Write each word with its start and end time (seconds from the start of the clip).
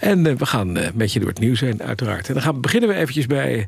En 0.00 0.24
uh, 0.24 0.34
we 0.34 0.46
gaan 0.46 0.78
uh, 0.78 0.88
met 0.94 1.12
je 1.12 1.18
door 1.18 1.28
het 1.28 1.38
nieuws 1.38 1.60
heen, 1.60 1.82
uiteraard. 1.82 2.28
En 2.28 2.34
dan 2.34 2.42
gaan, 2.42 2.60
beginnen 2.60 2.88
we 2.88 2.94
eventjes 2.94 3.26
bij 3.26 3.66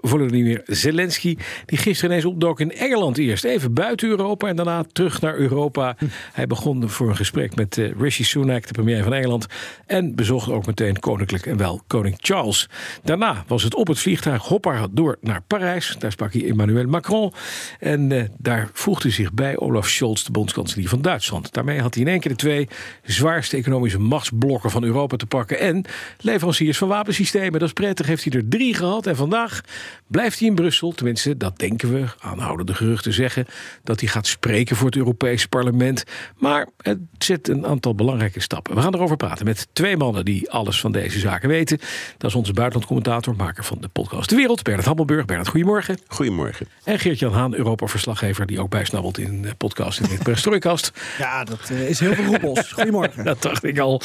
Volodymyr 0.00 0.62
Zelensky. 0.66 1.36
Die 1.66 1.78
gisteren 1.78 2.10
ineens 2.10 2.24
opdook 2.24 2.60
in 2.60 2.72
Engeland 2.72 3.18
eerst. 3.18 3.44
Even 3.44 3.74
buiten 3.74 4.08
Europa 4.08 4.48
en 4.48 4.56
daarna 4.56 4.84
terug 4.92 5.20
naar 5.20 5.36
Europa. 5.36 5.94
Hm. 5.98 6.04
Hij 6.32 6.46
begon 6.46 6.88
voor 6.88 7.08
een 7.08 7.16
gesprek 7.16 7.54
met 7.54 7.76
uh, 7.76 7.90
Rishi 7.98 8.24
Sunak, 8.24 8.66
de 8.66 8.72
premier 8.72 9.02
van 9.02 9.14
Engeland. 9.14 9.46
En 9.86 10.14
bezocht 10.14 10.50
ook 10.50 10.66
meteen 10.66 11.00
koninklijk 11.00 11.46
en 11.46 11.56
wel 11.56 11.80
koning 11.86 12.16
Charles. 12.20 12.68
Daarna 13.02 13.44
was 13.46 13.62
het 13.62 13.74
op 13.74 13.86
het 13.86 13.98
vliegtuig 13.98 14.42
hopper 14.42 14.86
door 14.90 15.18
naar 15.20 15.42
Parijs. 15.46 15.96
Daar 15.98 16.12
sprak 16.12 16.32
hij 16.32 16.48
Emmanuel 16.48 16.86
Macron. 16.86 17.32
En 17.78 18.30
daar 18.38 18.70
voegde 18.72 19.10
zich 19.10 19.32
bij 19.32 19.58
Olaf 19.58 19.88
Scholz, 19.88 20.22
de 20.22 20.32
bondskanselier 20.32 20.88
van 20.88 21.02
Duitsland. 21.02 21.52
Daarmee 21.52 21.80
had 21.80 21.94
hij 21.94 22.02
in 22.02 22.08
één 22.08 22.20
keer 22.20 22.30
de 22.30 22.36
twee 22.36 22.68
zwaarste 23.04 23.56
economische 23.56 23.98
machtsblokken 23.98 24.70
van 24.70 24.84
Europa 24.84 25.16
te 25.22 25.36
pakken. 25.36 25.58
En 25.58 25.84
leveranciers 26.20 26.78
van 26.78 26.88
wapensystemen. 26.88 27.52
Dat 27.52 27.68
is 27.68 27.72
prettig, 27.72 28.06
heeft 28.06 28.24
hij 28.24 28.32
er 28.32 28.48
drie 28.48 28.74
gehad. 28.74 29.06
En 29.06 29.16
vandaag 29.16 29.60
blijft 30.06 30.38
hij 30.38 30.48
in 30.48 30.54
Brussel. 30.54 30.92
Tenminste, 30.92 31.36
dat 31.36 31.58
denken 31.58 31.92
we. 31.92 32.04
Aanhoudende 32.20 32.74
geruchten 32.74 33.12
zeggen 33.12 33.46
dat 33.82 34.00
hij 34.00 34.08
gaat 34.08 34.26
spreken 34.26 34.76
voor 34.76 34.86
het 34.86 34.96
Europese 34.96 35.48
parlement. 35.48 36.04
Maar 36.36 36.68
het 36.76 36.98
zet 37.18 37.48
een 37.48 37.66
aantal 37.66 37.94
belangrijke 37.94 38.40
stappen. 38.40 38.74
We 38.74 38.80
gaan 38.80 38.94
erover 38.94 39.16
praten 39.16 39.44
met 39.44 39.68
twee 39.72 39.96
mannen 39.96 40.24
die 40.24 40.50
alles 40.50 40.80
van 40.80 40.92
deze 40.92 41.18
zaken 41.18 41.48
weten. 41.48 41.78
Dat 42.18 42.30
is 42.30 42.36
onze 42.36 42.52
buitenlandcommentator, 42.52 43.36
maker 43.36 43.64
van 43.64 43.78
de 43.80 43.88
podcast 43.88 44.28
De 44.28 44.36
Wereld, 44.36 44.62
Bernard 44.62 44.86
Hammelburg. 44.86 45.24
Bernard, 45.24 45.48
goedemorgen. 45.48 45.98
Goedemorgen. 46.06 46.68
En 46.84 46.98
Geert-Jan 46.98 47.32
Haan, 47.32 47.54
Europa-verslaggever, 47.54 48.46
die 48.46 48.60
ook 48.60 48.70
bijsnabbelt 48.70 49.18
in 49.18 49.42
de 49.42 49.54
podcast 49.54 50.00
in 50.00 50.08
de 50.08 50.22
Perestrooikast. 50.22 50.92
Ja, 51.18 51.44
dat 51.44 51.68
uh, 51.72 51.88
is 51.88 52.00
heel 52.00 52.14
veel 52.14 52.24
roepels. 52.24 52.72
Goedemorgen. 52.72 53.24
dat 53.24 53.42
dacht 53.42 53.64
ik 53.64 53.78
al. 53.78 54.00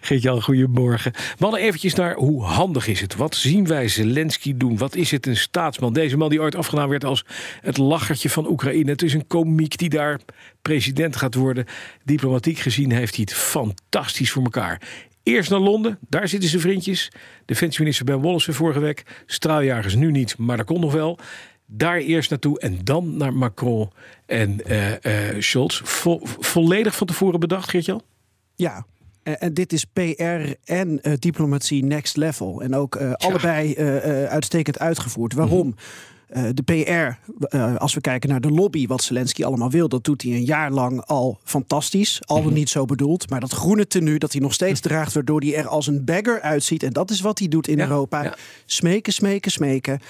Geert-Jan, 0.00 0.42
goedemorgen. 0.42 0.59
Mannen, 1.38 1.60
eventjes 1.60 1.94
naar 1.94 2.14
hoe 2.14 2.42
handig 2.42 2.86
is 2.86 3.00
het? 3.00 3.16
Wat 3.16 3.34
zien 3.34 3.66
wij 3.66 3.88
Zelensky 3.88 4.56
doen? 4.56 4.78
Wat 4.78 4.94
is 4.94 5.10
het 5.10 5.26
een 5.26 5.36
staatsman? 5.36 5.92
Deze 5.92 6.16
man 6.16 6.28
die 6.28 6.40
ooit 6.40 6.54
afgedaan 6.54 6.88
werd 6.88 7.04
als 7.04 7.24
het 7.60 7.76
lachertje 7.76 8.30
van 8.30 8.50
Oekraïne. 8.50 8.90
Het 8.90 9.02
is 9.02 9.14
een 9.14 9.26
komiek 9.26 9.78
die 9.78 9.88
daar 9.88 10.20
president 10.62 11.16
gaat 11.16 11.34
worden. 11.34 11.66
Diplomatiek 12.04 12.58
gezien 12.58 12.92
heeft 12.92 13.14
hij 13.14 13.24
het 13.28 13.38
fantastisch 13.38 14.30
voor 14.30 14.42
elkaar. 14.42 14.82
Eerst 15.22 15.50
naar 15.50 15.60
Londen, 15.60 15.98
daar 16.08 16.28
zitten 16.28 16.48
zijn 16.48 16.62
vriendjes. 16.62 17.12
Defensieminister 17.44 18.04
Ben 18.04 18.20
Wallace 18.20 18.52
vorige 18.52 18.80
week. 18.80 19.02
Straaljagers 19.26 19.94
nu 19.94 20.10
niet, 20.10 20.38
maar 20.38 20.56
dat 20.56 20.66
kon 20.66 20.80
nog 20.80 20.92
wel. 20.92 21.18
Daar 21.66 21.96
eerst 21.96 22.30
naartoe 22.30 22.60
en 22.60 22.78
dan 22.84 23.16
naar 23.16 23.34
Macron 23.34 23.90
en 24.26 24.60
uh, 24.66 24.92
Scholz. 25.38 25.80
Vo 25.84 26.20
volledig 26.22 26.96
van 26.96 27.06
tevoren 27.06 27.40
bedacht, 27.40 27.70
Geert-Jan? 27.70 28.02
Ja, 28.54 28.86
en 29.22 29.54
dit 29.54 29.72
is 29.72 29.84
PR 29.84 30.20
en 30.64 30.98
uh, 31.02 31.12
diplomatie 31.18 31.84
next 31.84 32.16
level. 32.16 32.62
En 32.62 32.74
ook 32.74 32.96
uh, 32.96 33.12
allebei 33.12 33.74
uh, 33.78 34.24
uitstekend 34.24 34.78
uitgevoerd. 34.78 35.34
Waarom? 35.34 35.66
Mm 35.66 35.74
-hmm. 36.28 36.54
de 36.54 36.62
PR, 36.62 37.56
als 37.78 37.94
we 37.94 38.00
kijken 38.00 38.28
naar 38.28 38.40
de 38.40 38.50
lobby, 38.50 38.86
wat 38.86 39.02
Zelensky 39.02 39.44
allemaal 39.44 39.70
wil, 39.70 39.88
dat 39.88 40.04
doet 40.04 40.22
hij 40.22 40.32
een 40.32 40.44
jaar 40.44 40.70
lang 40.70 41.04
al 41.04 41.40
fantastisch. 41.44 42.20
Al 42.24 42.38
mm 42.38 42.44
-hmm. 42.44 42.52
niet 42.52 42.68
zo 42.68 42.84
bedoeld. 42.84 43.30
Maar 43.30 43.40
dat 43.40 43.52
groene 43.52 43.86
tenue 43.86 44.18
dat 44.18 44.32
hij 44.32 44.40
nog 44.40 44.52
steeds 44.52 44.80
draagt, 44.80 45.12
waardoor 45.12 45.40
hij 45.40 45.56
er 45.56 45.68
als 45.68 45.86
een 45.86 46.04
bagger 46.04 46.40
uitziet. 46.40 46.82
En 46.82 46.92
dat 46.92 47.10
is 47.10 47.20
wat 47.20 47.38
hij 47.38 47.48
doet 47.48 47.68
in 47.68 47.76
ja, 47.76 47.82
Europa. 47.82 48.22
Ja. 48.22 48.36
Smeken, 48.66 49.12
smeken, 49.12 49.50
smeken. 49.50 50.00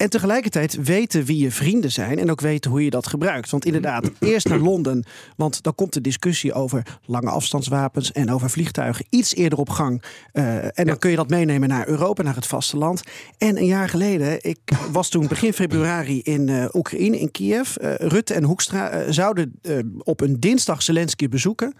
En 0.00 0.10
tegelijkertijd 0.10 0.82
weten 0.82 1.24
wie 1.24 1.38
je 1.38 1.50
vrienden 1.50 1.92
zijn 1.92 2.18
en 2.18 2.30
ook 2.30 2.40
weten 2.40 2.70
hoe 2.70 2.84
je 2.84 2.90
dat 2.90 3.06
gebruikt. 3.06 3.50
Want 3.50 3.64
inderdaad, 3.64 4.10
eerst 4.18 4.48
naar 4.48 4.58
Londen, 4.58 5.04
want 5.36 5.62
dan 5.62 5.74
komt 5.74 5.92
de 5.92 6.00
discussie 6.00 6.52
over 6.52 6.98
lange 7.04 7.30
afstandswapens 7.30 8.12
en 8.12 8.30
over 8.30 8.50
vliegtuigen 8.50 9.06
iets 9.10 9.34
eerder 9.34 9.58
op 9.58 9.68
gang. 9.68 10.02
Uh, 10.32 10.64
en 10.64 10.72
dan 10.74 10.86
ja. 10.86 10.94
kun 10.94 11.10
je 11.10 11.16
dat 11.16 11.28
meenemen 11.28 11.68
naar 11.68 11.88
Europa, 11.88 12.22
naar 12.22 12.34
het 12.34 12.46
vasteland. 12.46 13.02
En 13.38 13.56
een 13.56 13.66
jaar 13.66 13.88
geleden, 13.88 14.38
ik 14.40 14.58
was 14.92 15.08
toen 15.08 15.26
begin 15.26 15.52
februari 15.52 16.20
in 16.20 16.48
uh, 16.48 16.64
Oekraïne, 16.72 17.18
in 17.18 17.30
Kiev. 17.30 17.76
Uh, 17.76 17.94
Rutte 17.94 18.34
en 18.34 18.44
Hoekstra 18.44 19.12
zouden 19.12 19.60
op 19.98 20.20
een 20.20 20.40
dinsdag 20.40 20.82
Zelensky 20.82 21.28
bezoeken. 21.28 21.74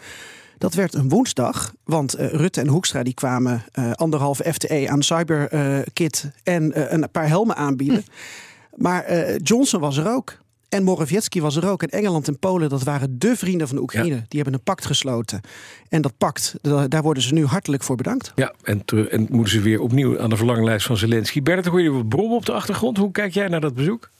Dat 0.60 0.74
werd 0.74 0.94
een 0.94 1.08
woensdag, 1.08 1.74
want 1.84 2.18
uh, 2.18 2.26
Rutte 2.26 2.60
en 2.60 2.68
Hoekstra 2.68 3.02
die 3.02 3.14
kwamen 3.14 3.64
uh, 3.78 3.92
anderhalve 3.92 4.52
FTE 4.52 4.86
aan 4.90 5.02
CyberKit 5.02 6.30
uh, 6.44 6.54
en 6.54 6.92
een 7.02 7.10
paar 7.10 7.28
helmen 7.28 7.56
aanbieden. 7.56 8.04
Hm. 8.04 8.82
Maar 8.82 9.36
Johnson 9.36 9.80
was 9.80 9.96
er 9.96 10.08
ook. 10.08 10.38
En 10.68 10.82
Morawiecki 10.82 11.40
was 11.40 11.56
er 11.56 11.68
ook. 11.68 11.82
En 11.82 11.88
Engeland 11.88 12.28
en 12.28 12.38
Polen, 12.38 12.68
dat 12.68 12.82
waren 12.82 13.18
de 13.18 13.36
vrienden 13.36 13.66
van 13.66 13.76
de 13.76 13.82
Oekraïne. 13.82 14.14
Ja. 14.14 14.24
Die 14.28 14.40
hebben 14.40 14.54
een 14.54 14.64
pact 14.64 14.86
gesloten. 14.86 15.40
En 15.88 16.02
dat 16.02 16.12
pact, 16.18 16.54
daar 16.88 17.02
worden 17.02 17.22
ze 17.22 17.34
nu 17.34 17.44
hartelijk 17.44 17.82
voor 17.82 17.96
bedankt. 17.96 18.32
Ja, 18.34 18.54
en, 18.62 18.84
en 19.10 19.26
moeten 19.30 19.52
ze 19.52 19.60
weer 19.60 19.80
opnieuw 19.80 20.20
aan 20.20 20.30
de 20.30 20.36
verlanglijst 20.36 20.86
van 20.86 20.96
Zelensky. 20.96 21.42
Bert, 21.42 21.66
hoor 21.66 21.82
je 21.82 21.90
wat 21.90 22.08
brom 22.08 22.32
op 22.32 22.46
de 22.46 22.52
achtergrond. 22.52 22.96
Hoe 22.96 23.10
kijk 23.10 23.34
jij 23.34 23.48
naar 23.48 23.60
dat 23.60 23.74
bezoek? 23.74 24.10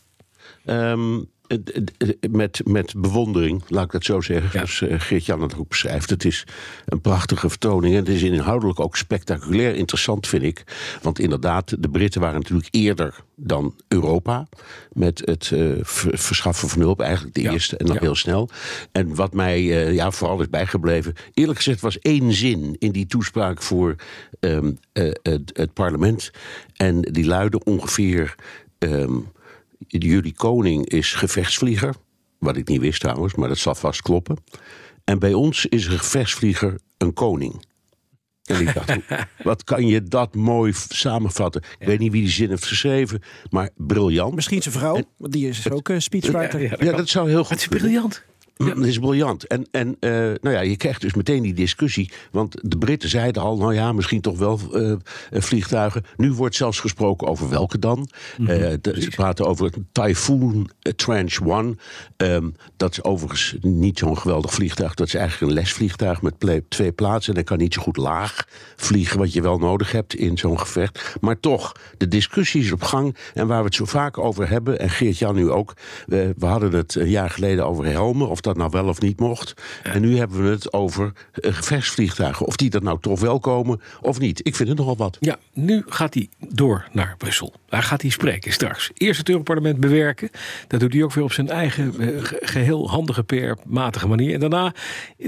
Um, 0.64 1.28
met, 2.30 2.60
met 2.64 2.94
bewondering, 2.96 3.62
laat 3.68 3.84
ik 3.84 3.90
dat 3.90 4.04
zo 4.04 4.20
zeggen, 4.20 4.60
ja. 4.60 4.66
zoals 4.66 5.02
Geert-Jan 5.02 5.42
het 5.42 5.56
ook 5.56 5.68
beschrijft. 5.68 6.10
Het 6.10 6.24
is 6.24 6.46
een 6.86 7.00
prachtige 7.00 7.48
vertoning 7.48 7.94
en 7.94 8.00
het 8.00 8.08
is 8.08 8.22
inhoudelijk 8.22 8.80
ook 8.80 8.96
spectaculair 8.96 9.74
interessant, 9.74 10.26
vind 10.26 10.42
ik. 10.42 10.64
Want 11.02 11.18
inderdaad, 11.18 11.82
de 11.82 11.88
Britten 11.88 12.20
waren 12.20 12.40
natuurlijk 12.40 12.68
eerder 12.70 13.14
dan 13.34 13.74
Europa 13.88 14.48
met 14.92 15.22
het 15.24 15.50
uh, 15.54 15.78
verschaffen 15.82 16.68
van 16.68 16.80
hulp, 16.80 17.00
eigenlijk 17.00 17.34
de 17.34 17.42
ja. 17.42 17.52
eerste 17.52 17.76
en 17.76 17.86
dan 17.86 17.94
ja. 17.94 18.00
heel 18.00 18.14
snel. 18.14 18.48
En 18.92 19.14
wat 19.14 19.34
mij 19.34 19.60
uh, 19.60 19.94
ja, 19.94 20.10
vooral 20.10 20.40
is 20.40 20.48
bijgebleven, 20.48 21.14
eerlijk 21.34 21.58
gezegd 21.58 21.80
was 21.80 21.98
één 21.98 22.32
zin 22.32 22.76
in 22.78 22.92
die 22.92 23.06
toespraak 23.06 23.62
voor 23.62 23.96
um, 24.40 24.78
uh, 24.92 25.12
het, 25.22 25.50
het, 25.52 25.72
parlement. 25.72 26.30
En 26.76 27.00
die 27.00 27.26
luidde 27.26 27.64
ongeveer... 27.64 28.34
Um, 28.78 29.28
jullie 29.86 30.34
koning 30.34 30.86
is 30.86 31.12
gevechtsvlieger. 31.12 31.94
Wat 32.38 32.56
ik 32.56 32.68
niet 32.68 32.80
wist 32.80 33.00
trouwens, 33.00 33.34
maar 33.34 33.48
dat 33.48 33.58
zal 33.58 33.74
vast 33.74 34.02
kloppen. 34.02 34.36
En 35.04 35.18
bij 35.18 35.32
ons 35.32 35.66
is 35.66 35.86
een 35.86 35.98
gevechtsvlieger 35.98 36.78
een 36.98 37.12
koning. 37.12 37.64
En 38.44 38.60
ik 38.60 38.74
dacht, 38.74 38.96
wat 39.42 39.64
kan 39.64 39.86
je 39.86 40.02
dat 40.02 40.34
mooi 40.34 40.72
samenvatten? 40.88 41.62
Ik 41.62 41.76
ja. 41.78 41.86
weet 41.86 41.98
niet 41.98 42.12
wie 42.12 42.22
die 42.22 42.30
zin 42.30 42.48
heeft 42.48 42.64
geschreven, 42.64 43.22
maar 43.50 43.70
briljant. 43.76 44.34
Misschien 44.34 44.62
zijn 44.62 44.74
vrouw, 44.74 45.02
want 45.16 45.32
die 45.32 45.48
is 45.48 45.70
ook 45.70 45.88
uh, 45.88 45.98
speechwriter. 45.98 46.60
Ja, 46.60 46.76
ja, 46.78 46.84
ja, 46.84 46.96
dat 46.96 47.08
zou 47.08 47.28
heel 47.28 47.44
goed. 47.44 47.50
Het 47.50 47.60
is 47.60 47.78
briljant. 47.78 48.24
Ja. 48.66 48.74
Dat 48.74 48.84
is 48.84 48.98
briljant. 48.98 49.46
En, 49.46 49.66
en 49.70 49.96
uh, 50.00 50.10
nou 50.40 50.54
ja, 50.54 50.60
je 50.60 50.76
krijgt 50.76 51.00
dus 51.00 51.14
meteen 51.14 51.42
die 51.42 51.54
discussie. 51.54 52.10
Want 52.30 52.56
de 52.62 52.78
Britten 52.78 53.08
zeiden 53.08 53.42
al, 53.42 53.56
nou 53.56 53.74
ja, 53.74 53.92
misschien 53.92 54.20
toch 54.20 54.38
wel 54.38 54.60
uh, 54.72 54.94
vliegtuigen. 55.30 56.04
Nu 56.16 56.32
wordt 56.32 56.54
zelfs 56.54 56.80
gesproken 56.80 57.28
over 57.28 57.48
welke 57.48 57.78
dan. 57.78 57.98
Mm 57.98 58.46
-hmm. 58.46 58.56
uh, 58.56 58.72
de, 58.80 59.02
ze 59.02 59.10
praten 59.10 59.46
over 59.46 59.64
het 59.64 59.76
Typhoon 59.92 60.70
Tranche 60.96 61.44
1. 61.44 61.78
Um, 62.16 62.54
dat 62.76 62.90
is 62.90 63.02
overigens 63.02 63.56
niet 63.60 63.98
zo'n 63.98 64.18
geweldig 64.18 64.54
vliegtuig. 64.54 64.94
Dat 64.94 65.06
is 65.06 65.14
eigenlijk 65.14 65.52
een 65.52 65.58
lesvliegtuig 65.58 66.22
met 66.22 66.34
twee 66.68 66.92
plaatsen. 66.92 67.32
En 67.32 67.38
dat 67.38 67.48
kan 67.48 67.58
niet 67.58 67.74
zo 67.74 67.82
goed 67.82 67.96
laag 67.96 68.46
vliegen, 68.76 69.18
wat 69.18 69.32
je 69.32 69.42
wel 69.42 69.58
nodig 69.58 69.92
hebt 69.92 70.14
in 70.14 70.38
zo'n 70.38 70.58
gevecht. 70.58 71.16
Maar 71.20 71.40
toch, 71.40 71.72
de 71.96 72.08
discussie 72.08 72.62
is 72.62 72.72
op 72.72 72.82
gang. 72.82 73.16
En 73.34 73.46
waar 73.46 73.58
we 73.58 73.64
het 73.64 73.74
zo 73.74 73.84
vaak 73.84 74.18
over 74.18 74.48
hebben, 74.48 74.78
en 74.78 74.90
Geert-Jan 74.90 75.34
nu 75.34 75.50
ook. 75.50 75.72
we 76.06 76.46
hadden 76.46 76.72
het 76.72 76.94
een 76.94 77.10
jaar 77.10 77.30
geleden 77.30 77.66
over 77.66 77.86
helmen. 77.86 78.28
Of 78.28 78.40
dat 78.40 78.49
dat 78.50 78.58
nou 78.58 78.82
wel 78.82 78.88
of 78.88 79.00
niet 79.00 79.20
mocht. 79.20 79.54
Ja. 79.84 79.92
En 79.92 80.00
nu 80.00 80.16
hebben 80.16 80.44
we 80.44 80.50
het 80.50 80.72
over 80.72 81.12
gevechtsvliegtuigen. 81.32 82.46
Of 82.46 82.56
die 82.56 82.70
er 82.70 82.82
nou 82.82 83.00
toch 83.00 83.20
wel 83.20 83.38
komen 83.38 83.80
of 84.00 84.18
niet. 84.18 84.46
Ik 84.46 84.56
vind 84.56 84.68
het 84.68 84.78
nogal 84.78 84.96
wat. 84.96 85.16
Ja, 85.20 85.38
nu 85.52 85.84
gaat 85.86 86.14
hij 86.14 86.28
door 86.48 86.88
naar 86.92 87.14
Brussel. 87.18 87.52
Waar 87.70 87.82
gaat 87.82 88.02
hij 88.02 88.10
spreken 88.10 88.52
straks? 88.52 88.90
Eerst 88.94 89.18
het 89.18 89.28
Europarlement 89.28 89.80
bewerken. 89.80 90.30
Dat 90.68 90.80
doet 90.80 90.92
hij 90.92 91.02
ook 91.02 91.12
weer 91.12 91.24
op 91.24 91.32
zijn 91.32 91.48
eigen 91.48 91.94
eh, 92.00 92.08
geheel 92.40 92.90
handige 92.90 93.22
PR-matige 93.22 94.08
manier. 94.08 94.34
En 94.34 94.40
daarna 94.40 94.72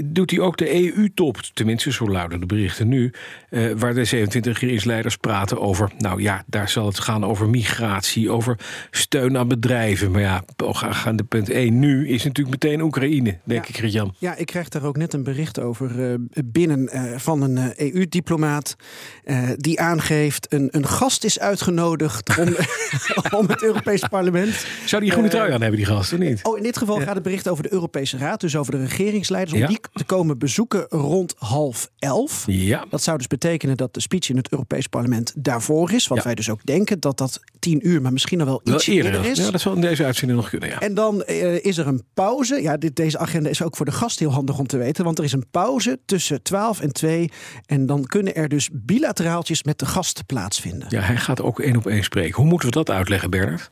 doet 0.03 0.31
hij 0.31 0.39
ook 0.39 0.57
de 0.57 0.73
EU-top. 0.95 1.37
Tenminste, 1.53 1.91
zo 1.91 2.07
luiden 2.09 2.39
de 2.39 2.45
berichten 2.45 2.87
nu. 2.87 3.11
eh, 3.49 3.71
waar 3.77 3.93
de 3.93 4.05
27 4.05 4.53
regeringsleiders 4.53 5.17
praten 5.17 5.59
over. 5.61 5.91
Nou 5.97 6.21
ja, 6.21 6.43
daar 6.47 6.69
zal 6.69 6.85
het 6.85 6.99
gaan 6.99 7.25
over 7.25 7.49
migratie, 7.49 8.29
over 8.29 8.57
steun 8.91 9.37
aan 9.37 9.47
bedrijven. 9.47 10.11
Maar 10.11 10.21
ja, 10.21 10.43
gaan 10.73 11.15
de 11.15 11.23
punt 11.23 11.49
1 11.49 11.79
nu 11.79 12.07
is 12.09 12.23
natuurlijk 12.23 12.63
meteen 12.63 12.81
Oekraïne, 12.81 13.39
denk 13.43 13.63
Ja. 13.65 13.69
ik, 13.69 13.75
Gert-Jan. 13.77 14.15
Ja, 14.17 14.35
ik 14.35 14.45
krijg 14.45 14.69
daar 14.69 14.83
ook 14.83 14.97
net 14.97 15.13
een 15.13 15.23
bericht 15.23 15.59
over 15.59 16.11
eh, 16.11 16.13
binnen 16.45 16.89
van 17.19 17.41
een 17.41 17.73
EU-diplomaat. 17.75 18.75
eh, 19.23 19.49
die 19.55 19.79
aangeeft 19.79 20.53
een, 20.53 20.67
een 20.71 20.87
gast 20.87 21.23
is 21.23 21.39
uitgenodigd 21.39 22.32
om, 22.39 22.55
om 23.39 23.47
het 23.47 23.63
Europees 23.63 24.01
Parlement. 24.09 24.65
Zou 24.85 25.01
die 25.01 25.11
groene 25.11 25.29
Eh, 25.29 25.33
trui 25.35 25.51
aan 25.53 25.61
hebben, 25.61 25.77
die 25.79 25.87
gast, 25.87 26.13
of 26.13 26.19
niet? 26.19 26.39
Oh, 26.43 26.57
in 26.57 26.63
dit 26.63 26.77
geval 26.77 26.99
gaat 26.99 27.13
het 27.13 27.23
bericht 27.23 27.47
over 27.47 27.63
de 27.63 27.73
Europese 27.73 28.17
Raad, 28.17 28.39
dus 28.41 28.55
over 28.55 28.71
de 28.71 28.77
regeringsleiders, 28.85 29.61
om 29.61 29.67
die 29.67 29.79
te 29.93 30.03
komen 30.03 30.37
bezoeken 30.37 30.85
rond 30.89 31.35
half 31.37 31.89
elf. 31.99 32.43
Ja, 32.45 32.85
Dat 32.89 33.03
zou 33.03 33.17
dus 33.17 33.27
betekenen 33.27 33.77
dat 33.77 33.93
de 33.93 34.01
speech 34.01 34.29
in 34.29 34.37
het 34.37 34.51
Europees 34.51 34.87
Parlement 34.87 35.33
daarvoor 35.35 35.91
is. 35.91 36.07
Wat 36.07 36.23
wij 36.23 36.35
dus 36.35 36.49
ook 36.49 36.65
denken 36.65 36.99
dat 36.99 37.17
dat 37.17 37.39
tien 37.63 37.87
uur, 37.87 38.01
maar 38.01 38.11
misschien 38.11 38.37
nog 38.37 38.47
wel 38.47 38.61
iets 38.63 38.87
eerder. 38.87 39.11
eerder 39.13 39.31
is. 39.31 39.37
Ja, 39.37 39.51
dat 39.51 39.61
zal 39.61 39.73
in 39.75 39.81
deze 39.81 40.05
uitzending 40.05 40.39
nog 40.39 40.49
kunnen, 40.49 40.69
ja. 40.69 40.79
En 40.79 40.93
dan 40.93 41.23
eh, 41.23 41.65
is 41.65 41.77
er 41.77 41.87
een 41.87 42.03
pauze. 42.13 42.61
Ja, 42.61 42.77
dit, 42.77 42.95
deze 42.95 43.17
agenda 43.17 43.49
is 43.49 43.61
ook 43.61 43.75
voor 43.75 43.85
de 43.85 43.91
gast 43.91 44.19
heel 44.19 44.31
handig 44.31 44.57
om 44.59 44.67
te 44.67 44.77
weten. 44.77 45.03
Want 45.03 45.17
er 45.17 45.23
is 45.23 45.31
een 45.31 45.45
pauze 45.51 45.99
tussen 46.05 46.41
12 46.41 46.79
en 46.81 46.91
2. 46.93 47.31
En 47.65 47.85
dan 47.85 48.05
kunnen 48.05 48.35
er 48.35 48.47
dus 48.49 48.69
bilateraaltjes 48.73 49.63
met 49.63 49.79
de 49.79 49.85
gast 49.85 50.25
plaatsvinden. 50.25 50.87
Ja, 50.89 51.01
hij 51.01 51.17
gaat 51.17 51.41
ook 51.41 51.59
één 51.59 51.75
op 51.77 51.87
één 51.87 52.03
spreken. 52.03 52.35
Hoe 52.35 52.45
moeten 52.45 52.67
we 52.69 52.73
dat 52.75 52.89
uitleggen, 52.89 53.29
Bernard? 53.29 53.71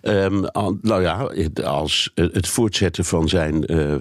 Ehm, 0.00 0.44
al- 0.44 0.78
nou 0.82 1.02
ja, 1.02 1.26
het- 1.26 1.62
als 1.62 2.10
het 2.14 2.48
voortzetten 2.48 3.04
van 3.04 3.28
zijn 3.28 3.66
eh, 3.66 3.94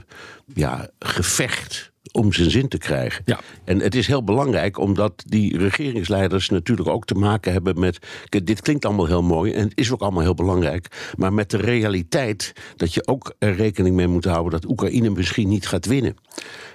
ja, 0.54 0.90
gevecht 1.00 1.92
om 2.12 2.34
zijn 2.34 2.52
zin 2.52 2.68
te 2.68 2.78
krijgen. 2.78 3.22
Ja. 3.26 3.40
En 3.64 3.80
het 3.80 3.96
is 3.96 4.08
heel 4.08 4.24
belangrijk 4.24 4.78
omdat 4.78 5.24
die 5.28 5.58
regeringsleiders 5.58 6.50
natuurlijk 6.50 6.90
ook 6.90 7.06
te 7.06 7.16
maken 7.16 7.52
hebben 7.52 7.80
met. 7.80 8.08
Dit 8.44 8.62
klinkt 8.62 8.86
allemaal 8.86 9.06
heel 9.06 9.24
mooi 9.24 9.54
en 9.54 9.64
het 9.64 9.78
is 9.78 9.92
ook 9.92 10.02
allemaal 10.02 10.24
heel 10.24 10.34
belangrijk. 10.34 11.12
Maar 11.18 11.34
met 11.34 11.50
de 11.50 11.58
realiteit 11.58 12.54
dat 12.76 12.94
je 12.94 13.08
ook 13.08 13.36
er 13.40 13.56
rekening 13.56 13.96
mee 13.96 14.08
moet 14.08 14.26
houden 14.26 14.52
dat 14.52 14.70
Oekraïne 14.70 15.10
misschien 15.10 15.48
niet 15.48 15.68
gaat 15.68 15.86
winnen. 15.86 16.16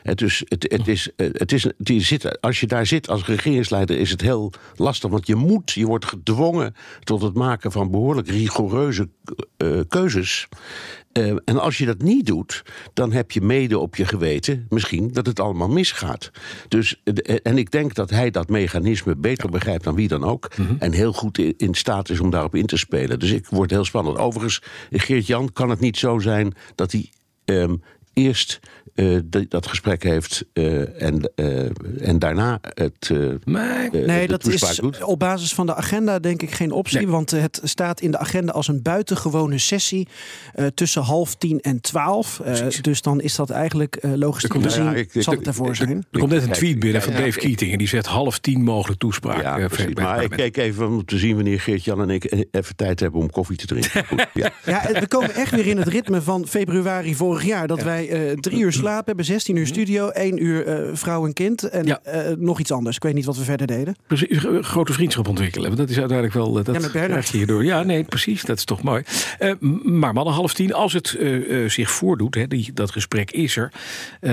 Hè, 0.03 0.15
dus 0.15 0.43
het, 0.49 0.67
het 0.73 0.89
is, 0.89 1.11
eh, 1.17 1.29
het 1.33 1.53
is, 1.53 1.67
die 1.79 2.01
zit, 2.01 2.41
als 2.41 2.61
je 2.61 2.67
daar 2.67 2.87
zit 2.87 3.09
als 3.09 3.27
regeringsleider 3.27 3.99
is 3.99 4.11
het 4.11 4.21
heel 4.21 4.53
lastig. 4.77 5.11
Want 5.11 5.27
je 5.27 5.35
moet, 5.35 5.71
je 5.71 5.87
wordt 5.87 6.05
gedwongen 6.05 6.75
tot 7.05 7.23
het 7.23 7.35
maken 7.35 7.73
van 7.73 7.91
behoorlijk 7.91 8.29
rigoureuze 8.29 9.09
eh, 9.57 9.81
keuzes. 9.89 10.49
Eh, 11.19 11.37
en 11.45 11.61
als 11.61 11.79
je 11.79 11.87
dat 11.87 12.03
niet 12.03 12.27
doet, 12.27 12.63
dan 12.95 13.13
heb 13.13 13.31
je 13.31 13.41
mede 13.41 13.79
op 13.79 13.97
je 13.97 14.05
geweten 14.05 14.67
misschien 14.69 15.13
dat 15.13 15.27
het 15.27 15.41
allemaal 15.41 15.69
misgaat. 15.69 16.31
Dus, 16.69 17.01
eh, 17.05 17.37
en 17.43 17.59
ik 17.59 17.71
denk 17.71 17.95
dat 17.95 18.11
hij 18.11 18.31
dat 18.31 18.49
mechanisme 18.49 19.17
beter 19.17 19.51
begrijpt 19.51 19.85
dan 19.85 19.95
wie 19.95 20.09
dan 20.09 20.25
ook. 20.25 20.51
En 20.79 20.93
heel 20.93 21.13
goed 21.13 21.39
in, 21.39 21.55
in 21.57 21.75
staat 21.75 22.09
is 22.09 22.21
om 22.21 22.31
daarop 22.31 22.55
in 22.55 22.67
te 22.67 22.77
spelen. 22.77 23.19
Dus 23.19 23.31
ik 23.31 23.47
word 23.47 23.71
heel 23.71 23.85
spannend. 23.85 24.19
Overigens, 24.19 24.63
Geert-Jan 24.91 25.53
kan 25.53 25.71
het 25.71 25.81
niet 25.81 25.97
zo 25.97 26.19
zijn 26.19 26.55
dat 26.75 26.93
hij 26.93 27.11
ehm, 27.45 27.75
eerst 28.13 28.61
eh, 28.99 29.43
dat 29.49 29.67
gesprek 29.67 30.03
heeft 30.03 30.45
eh, 30.53 31.03
en, 31.03 31.31
eh, 31.35 31.65
en 32.09 32.19
daarna 32.19 32.59
het. 32.75 33.11
eh, 33.13 33.19
Nee. 33.45 33.91
Nee, 34.07 34.27
de 34.27 34.27
dat 34.27 34.47
is 34.47 34.77
doet. 34.77 35.03
op 35.03 35.19
basis 35.19 35.55
van 35.55 35.67
de 35.67 35.75
agenda 35.75 36.19
denk 36.19 36.43
ik 36.43 36.51
geen 36.51 36.71
optie. 36.73 36.99
Nee. 36.99 37.09
Want 37.09 37.31
het 37.31 37.61
staat 37.63 38.01
in 38.01 38.11
de 38.11 38.19
agenda 38.19 38.53
als 38.53 38.69
een 38.69 38.83
buitengewone 38.83 39.59
sessie 39.59 40.09
eh, 40.55 40.67
tussen 40.67 41.03
half 41.03 41.35
tien 41.35 41.61
en 41.61 41.81
twaalf. 41.81 42.41
Eh, 42.41 42.67
dus 42.81 43.03
dan 43.03 43.21
is 43.21 43.35
dat 43.35 43.51
eigenlijk 43.51 43.97
eh 43.97 44.11
logistiek 44.15 44.51
komt- 44.51 44.65
gezien, 44.65 44.85
Ja, 44.85 44.95
ik- 44.95 45.15
ik- 45.15 45.23
zal 45.23 45.35
het 45.35 45.45
daarvoor 45.45 45.69
ik- 45.69 45.75
zijn. 45.75 46.07
Er 46.11 46.19
komt 46.19 46.31
net 46.33 46.43
een 46.43 46.53
tweet 46.53 46.79
binnen 46.79 47.03
van 47.03 47.13
ja, 47.13 47.19
Dave 47.19 47.39
Keating. 47.39 47.73
En 47.73 47.79
die 47.79 47.89
zegt 47.89 48.07
half 48.07 48.39
tien 48.39 48.63
mogelijk 48.65 49.01
toespraak. 49.01 49.43
Ja, 49.43 49.59
eh, 49.59 49.67
precies. 49.67 49.95
Maar 49.95 50.23
ik 50.23 50.31
keek 50.31 50.57
even 50.57 50.87
om 50.89 51.05
te 51.05 51.19
zien 51.19 51.35
wanneer 51.35 51.61
Geert-Jan 51.61 52.01
en 52.01 52.11
ik 52.11 52.47
even 52.51 52.77
tijd 52.77 53.01
hebben 53.01 53.21
om 53.21 53.31
koffie 53.31 53.57
te 53.57 53.67
drinken. 53.67 54.05
Goed, 54.09 54.27
ja. 54.35 54.51
Ja, 54.65 54.83
we 54.93 55.07
komen 55.09 55.35
echt 55.35 55.51
weer 55.51 55.67
in 55.67 55.77
het 55.77 55.89
ritme 55.89 56.23
van 56.23 56.47
februari 56.47 57.15
vorig 57.15 57.45
jaar. 57.45 57.67
Dat 57.67 57.83
wij 57.83 58.09
eh, 58.09 58.33
drie 58.39 58.59
uur 58.61 58.73
slaap 58.89 59.07
hebben, 59.07 59.25
16 59.25 59.57
uur 59.57 59.67
studio, 59.67 60.09
één 60.09 60.43
uur 60.45 60.67
eh, 60.67 60.89
vrouw 60.93 61.27
en 61.27 61.33
kind. 61.33 61.63
En 61.63 61.87
Ja. 61.87 62.01
eh, 62.03 62.37
nog 62.37 62.61
iets 62.61 62.73
anders. 62.73 62.97
Ik 62.97 63.03
weet 63.03 63.15
niet 63.15 63.25
wat 63.25 63.37
we 63.37 63.45
verder 63.45 63.67
deden. 63.67 63.97
Precies, 64.07 64.39
grote 64.61 64.93
vriendschap 64.93 65.29
ontwikkelen. 65.29 65.67
Want 65.67 65.79
dat 65.79 65.89
is 65.91 65.99
uiteindelijk 65.99 66.37
wel. 66.37 66.59
eh, 66.59 66.65
Dat 66.65 66.75
Ja, 66.75 66.81
met 66.81 66.93
Bernard. 66.93 67.29
hierdoor. 67.29 67.65
Ja, 67.65 67.83
nee, 67.83 68.05
precies. 68.05 68.43
Dat 68.43 68.57
is 68.59 68.65
toch 68.65 68.83
mooi. 68.83 69.03
Maar 69.83 70.13
mannen, 70.13 70.35
half 70.35 70.55
tien, 70.55 70.75
als 70.75 70.93
het 70.93 71.19
zich 71.67 71.91
voordoet, 71.91 72.35
hè, 72.35 72.47
die, 72.49 72.71
dat 72.75 72.91
gesprek 72.91 73.31
is 73.31 73.57
er. 73.57 73.73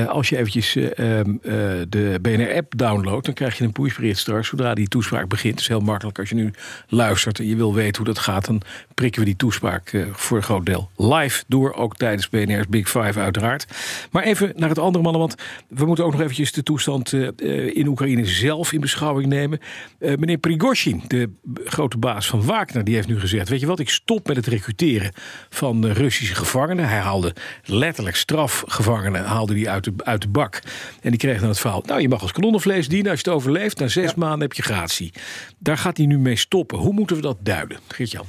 Als 0.07 0.29
je 0.29 0.37
eventjes 0.37 0.75
eh, 0.75 1.19
ehm, 1.19 1.29
eh, 1.41 1.53
de 1.89 2.17
BNR-app 2.21 2.77
downloadt, 2.77 3.25
dan 3.25 3.33
krijg 3.33 3.57
je 3.57 3.63
een 3.63 3.71
pushbericht 3.71 4.19
straks 4.19 4.47
zodra 4.47 4.73
die 4.73 4.87
toespraak 4.87 5.27
begint. 5.27 5.59
Is 5.59 5.67
heel 5.67 5.79
makkelijk 5.79 6.19
als 6.19 6.29
je 6.29 6.35
nu 6.35 6.51
luistert 6.87 7.39
en 7.39 7.47
je 7.47 7.55
wil 7.55 7.73
weten 7.73 8.03
hoe 8.03 8.13
dat 8.13 8.23
gaat. 8.23 8.45
Dan 8.45 8.61
prikken 8.93 9.19
we 9.19 9.25
die 9.27 9.35
toespraak 9.35 10.05
voor 10.11 10.37
een 10.37 10.43
groot 10.43 10.65
deel 10.65 10.89
live 10.97 11.43
door. 11.47 11.73
Ook 11.73 11.95
tijdens 11.97 12.29
BNR's 12.29 12.67
Big 12.67 12.89
Five, 12.89 13.19
uiteraard. 13.19 13.65
Maar 14.11 14.23
even 14.23 14.44
naar 14.55 14.69
het 14.69 14.79
andere 14.79 15.03
mannen, 15.03 15.21
want 15.21 15.35
we 15.67 15.85
moeten 15.85 16.05
ook 16.05 16.11
nog 16.11 16.21
eventjes 16.21 16.51
de 16.51 16.63
toestand 16.63 17.13
eh, 17.13 17.27
eh, 17.27 17.75
in 17.75 17.87
Oekraïne 17.87 18.25
zelf 18.25 18.71
in 18.71 18.79
beschouwing 18.79 19.27
nemen. 19.27 19.59
Eh, 19.99 20.15
meneer 20.17 20.37
Prigozhin, 20.37 21.03
de 21.07 21.29
grote 21.63 21.97
baas 21.97 22.27
van 22.27 22.45
Wagner, 22.45 22.83
die 22.83 22.95
heeft 22.95 23.07
nu 23.07 23.19
gezegd: 23.19 23.49
Weet 23.49 23.59
je 23.59 23.65
wat, 23.65 23.79
ik 23.79 23.89
stop 23.89 24.27
met 24.27 24.35
het 24.35 24.47
recruteren 24.47 25.11
van 25.49 25.85
Russische 25.85 26.35
gevangenen. 26.35 26.87
Hij 26.87 26.99
haalde 26.99 27.33
letterlijk 27.63 28.15
strafgevangenen 28.15 29.25
haalde 29.25 29.53
die 29.53 29.69
uit, 29.69 29.83
de, 29.83 29.93
uit 29.97 30.21
de 30.21 30.27
bak. 30.27 30.61
En 31.01 31.09
die 31.09 31.19
kreeg 31.19 31.39
dan 31.39 31.49
het 31.49 31.59
verhaal: 31.59 31.83
Nou, 31.85 32.01
je 32.01 32.09
mag 32.09 32.21
als 32.21 32.31
kanonnenvlees 32.31 32.87
dienen 32.87 33.11
als 33.11 33.21
je 33.21 33.29
het 33.29 33.37
overleeft. 33.37 33.79
Na 33.79 33.87
zes 33.87 34.15
maanden 34.15 34.41
heb 34.41 34.53
je 34.53 34.63
gratie. 34.63 35.13
Daar 35.59 35.77
gaat 35.77 35.97
hij 35.97 36.05
nu 36.05 36.17
mee 36.17 36.35
stoppen. 36.35 36.77
Hoe 36.77 36.93
moeten 36.93 37.15
we 37.15 37.21
dat 37.21 37.37
duiden, 37.41 37.77
Geert-Jan? 37.87 38.25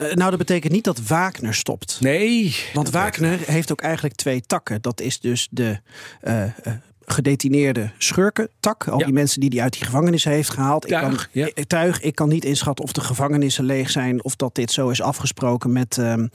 Eh, 0.00 0.12
nou, 0.12 0.30
dat 0.30 0.38
betekent 0.38 0.72
niet 0.72 0.84
dat 0.84 1.00
Wagner 1.00 1.54
stopt. 1.54 1.96
Nee. 2.00 2.56
Want 2.72 2.90
Wagner 2.90 3.38
heeft 3.44 3.72
ook 3.72 3.80
eigenlijk 3.80 4.14
twee 4.14 4.40
takken. 4.40 4.82
Dat 4.82 5.00
is 5.00 5.20
dus 5.20 5.48
de 5.50 5.80
eh, 6.20 6.42
eh, 6.42 6.52
gedetineerde 7.10 7.90
schurkentak. 7.98 8.88
Al 8.88 8.98
Ja. 8.98 9.04
die 9.04 9.14
mensen 9.14 9.40
die 9.40 9.48
hij 9.50 9.60
uit 9.62 9.72
die 9.72 9.84
gevangenis 9.84 10.24
heeft 10.24 10.50
gehaald. 10.50 10.88
Tuig, 10.88 11.02
ik 11.02 11.08
kan, 11.32 11.42
ja. 11.42 11.48
eh, 11.54 11.64
tuig. 11.64 12.00
Ik 12.00 12.14
kan 12.14 12.28
niet 12.28 12.44
inschatten 12.44 12.84
of 12.84 12.92
de 12.92 13.00
gevangenissen 13.00 13.64
leeg 13.64 13.90
zijn. 13.90 14.24
Of 14.24 14.36
dat 14.36 14.54
dit 14.54 14.72
zo 14.72 14.88
is 14.88 15.02
afgesproken 15.02 15.72
met, 15.72 15.98
ehm, 15.98 16.26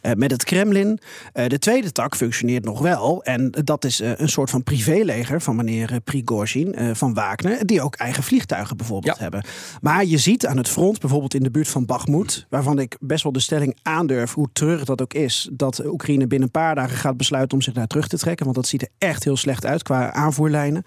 eh, 0.00 0.12
met 0.12 0.30
het 0.30 0.44
Kremlin. 0.44 1.00
Eh, 1.32 1.46
de 1.46 1.58
tweede 1.58 1.92
tak 1.92 2.16
functioneert 2.16 2.64
nog 2.64 2.80
wel. 2.80 3.22
En 3.24 3.50
dat 3.64 3.84
is 3.84 3.98
een 3.98 4.28
soort 4.28 4.50
van 4.50 4.62
privéleger 4.62 5.40
van 5.42 5.56
meneer 5.56 6.00
Prigozhin 6.04 6.74
van 6.96 7.14
Wagner. 7.14 7.66
Die 7.66 7.82
ook 7.82 7.94
eigen 7.94 8.22
vliegtuigen 8.22 8.76
bijvoorbeeld 8.76 9.16
Ja. 9.16 9.22
hebben. 9.22 9.44
Maar 9.80 10.04
je 10.04 10.18
ziet 10.18 10.46
aan 10.46 10.56
het 10.56 10.68
front, 10.68 11.00
bijvoorbeeld 11.00 11.34
in 11.34 11.42
de 11.42 11.50
buurt 11.50 11.68
van 11.68 11.84
Bakhmut... 11.86 12.46
waarvan 12.48 12.78
ik 12.78 12.96
best 13.00 13.22
wel 13.22 13.32
de 13.32 13.40
stelling 13.40 13.76
aandurf, 13.82 14.34
hoe 14.34 14.48
treurig 14.52 14.84
dat 14.84 15.02
ook 15.02 15.14
is... 15.14 15.48
dat 15.52 15.84
Oekraïne 15.86 16.26
binnen 16.26 16.46
een 16.54 16.60
paar 16.60 16.74
dagen 16.74 16.96
gaat 16.96 17.16
besluiten 17.16 17.56
om 17.58 17.62
zich 17.62 17.74
daar 17.74 17.86
terug 17.86 18.08
te 18.08 18.18
trekken. 18.18 18.44
Want 18.44 18.56
dat 18.56 18.66
ziet 18.66 18.82
er 18.82 18.88
echt 18.98 19.24
heel 19.24 19.36
slecht 19.36 19.66
uit 19.66 19.82
qua 19.82 20.12
aanvoerlijnen. 20.18 20.82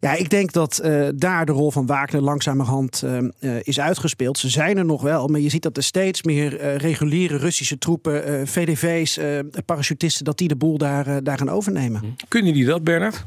Ja, 0.00 0.12
ik 0.14 0.30
denk 0.30 0.52
dat 0.52 0.78
eh, 0.78 1.08
daar 1.14 1.46
de 1.46 1.52
rol 1.52 1.70
van 1.70 1.86
Wagner 1.86 2.20
langzamerhand 2.22 3.02
eh, 3.02 3.18
eh, 3.18 3.26
is 3.62 3.80
uitgespeeld. 3.80 4.38
Ze 4.38 4.48
zijn 4.48 4.76
er 4.78 4.84
nog 4.84 5.02
wel, 5.02 5.26
maar 5.28 5.40
je 5.40 5.48
ziet 5.48 5.62
dat 5.62 5.76
er 5.76 5.82
steeds 5.82 6.22
meer 6.22 6.58
eh, 6.58 6.76
reguliere 6.76 7.36
Russische 7.36 7.78
troepen... 7.78 8.24
eh, 8.24 8.46
VDV's, 8.46 9.16
eh, 9.16 9.38
parachutisten, 9.66 10.24
dat 10.24 10.38
die 10.38 10.48
de 10.48 10.56
boel 10.56 10.78
daar, 10.78 11.22
daar 11.22 11.38
gaan 11.38 11.48
overnemen. 11.48 12.16
Kunnen 12.28 12.52
die 12.52 12.64
dat, 12.64 12.84
Bernard? 12.84 13.24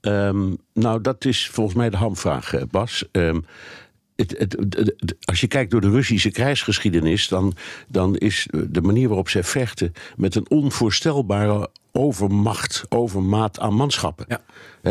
Ehm, 0.00 0.54
nou, 0.74 1.00
dat 1.00 1.24
is 1.24 1.48
volgens 1.52 1.76
mij 1.76 1.90
de 1.90 1.96
hamvraag, 1.96 2.54
Bas. 2.70 3.04
Ehm, 3.12 3.40
het, 4.16 4.34
het, 4.38 4.56
het- 4.58 4.76
het- 4.96 5.14
als 5.24 5.40
je 5.40 5.46
kijkt 5.46 5.70
door 5.70 5.80
de 5.80 5.90
Russische 5.90 6.30
krijgsgeschiedenis, 6.30 7.28
dan, 7.28 7.52
dan 7.88 8.16
is 8.16 8.48
de 8.68 8.80
manier 8.82 9.08
waarop 9.08 9.28
zij 9.28 9.44
vechten 9.44 9.92
met 10.16 10.34
een 10.34 10.50
onvoorstelbare 10.50 11.70
overmacht, 11.98 12.84
overmaat 12.88 13.58
aan 13.60 13.74
manschappen. 13.74 14.24
Ja. 14.28 14.40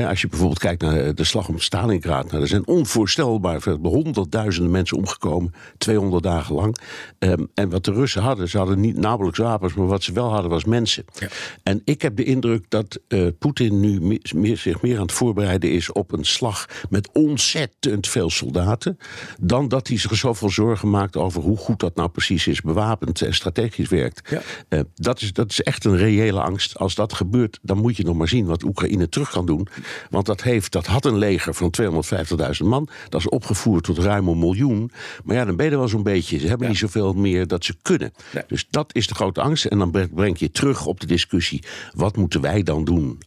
Als 0.09 0.21
je 0.21 0.27
bijvoorbeeld 0.27 0.59
kijkt 0.59 0.81
naar 0.81 1.15
de 1.15 1.23
slag 1.23 1.47
om 1.47 1.59
Stalingrad, 1.59 2.31
nou, 2.31 2.41
er 2.41 2.47
zijn 2.47 2.67
onvoorstelbaar 2.67 3.61
veel, 3.61 3.79
honderdduizenden 3.81 4.71
mensen 4.71 4.97
omgekomen, 4.97 5.53
200 5.77 6.23
dagen 6.23 6.55
lang. 6.55 6.77
Ehm, 7.19 7.45
en 7.53 7.69
wat 7.69 7.85
de 7.85 7.91
Russen 7.91 8.21
hadden, 8.21 8.49
ze 8.49 8.57
hadden 8.57 8.79
niet 8.79 8.97
nauwelijks 8.97 9.39
wapens, 9.39 9.73
maar 9.73 9.87
wat 9.87 10.03
ze 10.03 10.13
wel 10.13 10.31
hadden 10.31 10.49
was 10.51 10.65
mensen. 10.65 11.05
Ja. 11.19 11.27
En 11.63 11.81
ik 11.83 12.01
heb 12.01 12.15
de 12.15 12.23
indruk 12.23 12.65
dat 12.69 12.99
eh, 13.07 13.27
Poetin 13.39 13.79
nu 13.79 14.01
me- 14.01 14.19
meer, 14.35 14.57
zich 14.57 14.81
meer 14.81 14.95
aan 14.95 15.01
het 15.01 15.11
voorbereiden 15.11 15.71
is 15.71 15.91
op 15.91 16.11
een 16.11 16.25
slag 16.25 16.65
met 16.89 17.09
ontzettend 17.13 18.07
veel 18.07 18.29
soldaten. 18.29 18.97
Dan 19.39 19.67
dat 19.67 19.87
hij 19.87 19.97
zich 19.97 20.15
zoveel 20.15 20.49
zorgen 20.49 20.89
maakt 20.89 21.15
over 21.15 21.41
hoe 21.41 21.57
goed 21.57 21.79
dat 21.79 21.95
nou 21.95 22.09
precies 22.09 22.47
is 22.47 22.61
bewapend 22.61 23.21
en 23.21 23.33
strategisch 23.33 23.89
werkt. 23.89 24.29
Ja. 24.29 24.41
Eh, 24.69 24.79
dat, 24.95 25.21
is, 25.21 25.33
dat 25.33 25.49
is 25.51 25.61
echt 25.61 25.85
een 25.85 25.97
reële 25.97 26.41
angst 26.41 26.77
als 26.77 26.95
dat 26.97 27.13
gebeurt, 27.13 27.59
dan 27.61 27.77
moet 27.77 27.97
je 27.97 28.03
nog 28.03 28.15
maar 28.15 28.27
zien 28.27 28.45
wat 28.45 28.63
Oekraïne 28.63 29.09
terug 29.09 29.29
kan 29.29 29.45
doen. 29.45 29.67
Want 30.09 30.25
dat, 30.25 30.41
heeft, 30.41 30.71
dat 30.71 30.85
had 30.85 31.05
een 31.05 31.17
leger 31.17 31.53
van 31.53 31.73
250.000 31.81 32.65
man. 32.65 32.89
Dat 33.09 33.19
is 33.19 33.29
opgevoerd 33.29 33.83
tot 33.83 33.97
ruim 33.97 34.27
een 34.27 34.39
miljoen. 34.39 34.91
Maar 35.23 35.35
ja, 35.35 35.45
dan 35.45 35.55
ben 35.55 35.65
je 35.65 35.71
er 35.71 35.77
wel 35.77 35.87
zo'n 35.87 36.03
beetje. 36.03 36.39
Ze 36.39 36.47
hebben 36.47 36.67
niet 36.67 36.77
zoveel 36.77 37.13
meer 37.13 37.47
dat 37.47 37.65
ze 37.65 37.75
kunnen. 37.81 38.13
Dus 38.47 38.67
dat 38.69 38.95
is 38.95 39.07
de 39.07 39.15
grote 39.15 39.41
angst. 39.41 39.65
En 39.65 39.77
dan 39.77 39.91
breng 39.91 40.37
je 40.37 40.51
terug 40.51 40.85
op 40.85 40.99
de 40.99 41.07
discussie: 41.07 41.63
wat 41.93 42.17
moeten 42.17 42.41
wij 42.41 42.63
dan 42.63 42.83
doen 42.83 43.19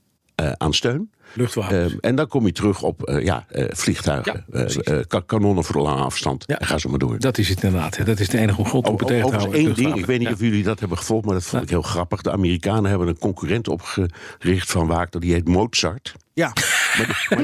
aan 0.57 0.75
steun? 0.75 1.11
Luchtwapens. 1.35 1.93
Eh, 1.93 1.99
en 2.01 2.15
dan 2.17 2.27
kom 2.27 2.47
je 2.47 2.53
terug 2.53 2.83
op 2.83 3.03
eh, 3.03 3.25
ja, 3.25 3.45
eh, 3.49 3.65
vliegtuigen, 3.71 4.45
Ja, 4.53 4.65
eh, 4.65 4.99
eh, 4.99 5.05
kanonnen 5.27 5.65
voor 5.65 5.75
de 5.77 5.83
lange 5.83 6.03
afstand. 6.03 6.45
Ja. 6.47 6.59
En 6.59 6.67
ga 6.67 6.79
zo 6.79 6.89
maar 6.89 6.99
door. 6.99 7.19
dat 7.19 7.39
is 7.39 7.49
het 7.49 7.63
inderdaad. 7.63 7.97
hè. 7.97 8.05
Dat 8.05 8.21
is 8.21 8.29
de 8.29 8.39
enige 8.39 8.59
om 8.59 8.67
grondtroepen 8.67 9.07
tegen 9.07 9.31
te 9.31 9.37
houden. 9.37 9.59
één 9.59 9.75
ding, 9.75 9.95
ik 9.97 10.07
weet 10.07 10.19
niet 10.19 10.29
Ja. 10.29 10.35
of 10.35 10.41
jullie 10.41 10.63
dat 10.63 10.81
hebben 10.81 10.99
gevolgd, 10.99 11.25
maar 11.25 11.35
dat 11.35 11.45
vond 11.45 11.63
ik 11.63 11.69
heel 11.69 11.83
grappig. 11.83 12.23
De 12.23 12.31
Amerikanen 12.31 12.91
hebben 12.91 13.09
een 13.09 13.19
concurrent 13.19 13.69
opgericht 13.69 14.71
van 14.71 14.87
Wagner, 14.87 15.21
die 15.21 15.33
heet 15.33 15.49
Mozart. 15.49 16.15
Ja, 16.35 16.53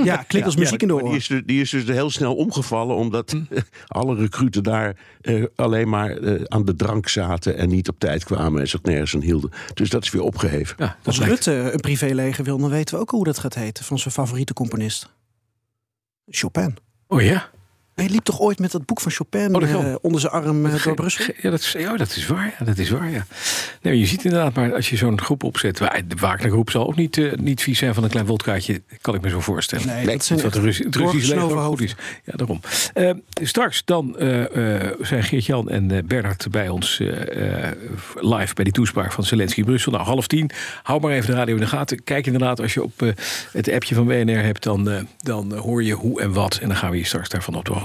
ja 0.05 0.17
klinkt 0.17 0.47
als 0.49 0.57
muziek 0.57 0.83
in 0.83 0.89
de 0.89 0.95
Maar 0.95 1.03
die 1.05 1.17
is, 1.17 1.29
er- 1.31 1.47
die 1.47 1.61
is 1.61 1.71
dus 1.71 1.85
heel 1.85 2.11
snel 2.11 2.35
omgevallen, 2.37 2.97
omdat 2.97 3.31
Hm. 3.31 3.43
alle 3.87 4.15
recruten 4.17 4.63
daar 4.63 4.97
eh, 5.21 5.45
alleen 5.55 5.89
maar 5.89 6.11
eh, 6.11 6.43
aan 6.45 6.65
de 6.65 6.75
drank 6.77 7.09
zaten 7.09 7.57
en 7.57 7.69
niet 7.69 7.89
op 7.89 7.99
tijd 7.99 8.25
kwamen 8.25 8.61
en 8.61 8.69
zich 8.69 8.83
nergens 8.83 9.15
aan 9.15 9.21
hielden. 9.21 9.51
Dus 9.75 9.91
dat 9.91 10.03
is 10.03 10.11
weer 10.11 10.23
opgeheven. 10.23 10.77
Ja, 10.79 10.97
Als 11.05 11.17
lijkt- 11.19 11.33
Rutte 11.33 11.71
een 11.73 11.81
privéleger 11.81 12.45
wil, 12.45 12.59
dan 12.59 12.71
weten 12.71 12.95
we 12.95 13.01
ook 13.01 13.11
hoe 13.11 13.25
dat 13.25 13.39
gaat 13.39 13.55
heten. 13.55 13.85
Van 13.85 13.99
zijn 13.99 14.15
favoriete 14.15 14.53
componist. 14.53 15.09
Chopin. 16.29 16.77
Oh 17.07 17.23
ja. 17.23 17.51
Hij 17.97 18.09
liep 18.09 18.25
toch 18.25 18.41
ooit 18.41 18.59
met 18.59 18.71
dat 18.73 18.85
boek 18.87 19.01
van 19.01 19.13
Chopin 19.13 19.55
Oh, 19.57 19.63
eh, 19.71 19.95
onder 20.01 20.21
zijn 20.21 20.33
arm 20.33 20.67
eh, 20.67 20.85
door 20.85 20.95
Brussel? 20.95 21.25
Ja, 21.41 21.51
dat 21.51 21.61
is, 21.61 21.75
ja, 21.79 21.97
dat 21.97 22.17
is 22.17 22.27
waar. 22.27 22.55
Ja, 22.59 22.65
dat 22.65 22.79
is 22.79 22.91
waar, 22.91 23.11
ja. 23.11 23.27
Nee, 23.83 23.99
je 23.99 24.07
ziet 24.07 24.25
inderdaad, 24.25 24.55
maar 24.55 24.75
als 24.75 24.91
je 24.91 24.97
zo'n 24.97 25.21
groep 25.21 25.43
opzet... 25.45 25.79
wa- 25.79 26.01
De 26.07 26.15
Wagner-groep 26.21 26.71
zal 26.71 26.87
ook 26.87 26.97
niet, 26.97 27.19
eh, 27.19 27.33
niet 27.33 27.63
vies 27.63 27.79
zijn 27.79 27.95
van 27.95 28.05
een 28.05 28.11
klein 28.11 28.27
wodkaartje. 28.27 28.83
Kan 29.01 29.15
ik 29.15 29.21
me 29.21 29.29
zo 29.29 29.41
voorstellen. 29.41 29.87
Nee, 29.87 30.07
dat 30.07 30.25
zijn 30.25 30.39
Dat 30.41 30.53
de 30.53 30.61
Rus- 30.61 30.79
het 30.79 30.97
Russische 30.97 31.35
leger 31.35 31.59
goed 31.59 31.81
is. 31.81 31.95
Ja, 32.25 32.33
daarom. 32.37 32.61
Eh, 32.95 33.11
straks 33.43 33.83
dan 33.85 34.19
eh, 34.19 34.77
eh, 34.85 34.93
zijn 35.01 35.23
Geert-Jan 35.23 35.69
en 35.71 35.91
eh, 35.91 36.03
Bernhard 36.05 36.51
bij 36.51 36.69
ons 36.69 37.01
eh, 37.01 37.67
eh, 37.69 37.73
live 38.15 38.55
bij 38.55 38.65
die 38.65 38.73
toespraak 38.73 39.13
van 39.13 39.25
Zelensky 39.25 39.59
in 39.59 39.65
Brussel. 39.67 39.93
Nou, 39.93 40.05
half 40.05 40.27
tien. 40.27 40.51
Hou 40.83 41.01
maar 41.01 41.13
even 41.13 41.31
de 41.31 41.37
radio 41.37 41.55
in 41.55 41.61
de 41.61 41.67
gaten. 41.67 42.05
Kijk 42.05 42.27
inderdaad, 42.27 42.61
als 42.61 42.75
je 42.75 42.83
op 42.83 43.03
eh, 43.03 43.09
het 43.53 43.71
appje 43.73 43.95
van 43.95 44.07
WNR 44.07 44.43
hebt, 44.43 44.63
dan, 44.63 44.91
eh, 44.91 45.01
dan 45.19 45.55
hoor 45.55 45.83
je 45.83 45.93
hoe 45.93 46.21
en 46.21 46.33
wat. 46.33 46.59
En 46.63 46.69
dan 46.69 46.77
gaan 46.77 46.91
we 46.91 46.97
je 46.97 47.05
straks 47.07 47.29
daarvan 47.29 47.55
op 47.55 47.65
de 47.65 47.73
hoogte 47.73 47.85